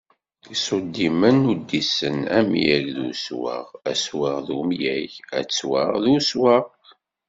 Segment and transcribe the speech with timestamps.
[0.53, 6.65] Isuddimen uddisen:amyaɣ d uswaɣ aswaɣ d umyaɣ, attwaɣ d uswaɣ.